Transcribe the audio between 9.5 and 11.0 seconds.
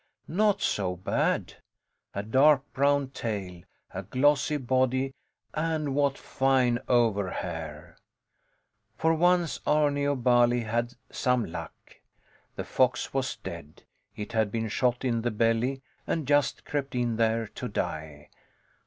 Arni of Bali had